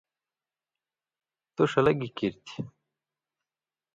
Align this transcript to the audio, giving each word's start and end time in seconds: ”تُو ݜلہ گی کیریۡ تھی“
”تُو 1.55 1.63
ݜلہ 1.71 1.93
گی 1.99 2.09
کیریۡ 2.17 2.41
تھی“ 2.45 2.59